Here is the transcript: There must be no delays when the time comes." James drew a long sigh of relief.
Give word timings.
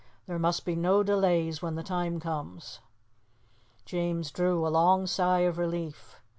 There 0.25 0.39
must 0.39 0.65
be 0.65 0.75
no 0.75 1.03
delays 1.03 1.61
when 1.61 1.75
the 1.75 1.83
time 1.83 2.19
comes." 2.19 2.79
James 3.85 4.31
drew 4.31 4.65
a 4.65 4.69
long 4.69 5.05
sigh 5.05 5.41
of 5.41 5.59
relief. 5.59 6.19